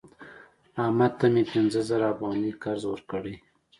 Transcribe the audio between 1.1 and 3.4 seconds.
ته مې پنځه زره افغانۍ قرض ورکړی